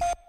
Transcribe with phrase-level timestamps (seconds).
[0.00, 0.23] Taxi.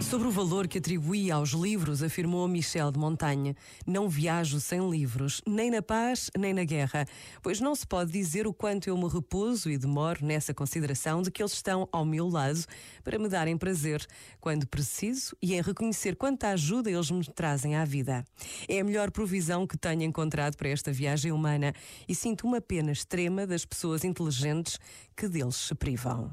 [0.00, 3.56] Sobre o valor que atribui aos livros, afirmou Michel de Montaigne:
[3.86, 7.06] Não viajo sem livros, nem na paz, nem na guerra,
[7.42, 11.30] pois não se pode dizer o quanto eu me repouso e demoro nessa consideração de
[11.30, 12.64] que eles estão ao meu lado
[13.02, 14.06] para me darem prazer
[14.40, 18.24] quando preciso e em reconhecer quanta ajuda eles me trazem à vida.
[18.68, 21.72] É a melhor provisão que tenho encontrado para esta viagem humana
[22.08, 24.78] e sinto uma pena extrema das pessoas inteligentes
[25.16, 26.32] que deles se privam.